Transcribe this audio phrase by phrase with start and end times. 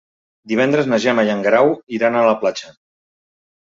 [0.53, 2.77] Divendres na Gemma i en Guerau iran a la platja.